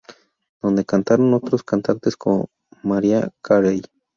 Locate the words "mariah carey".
2.81-3.83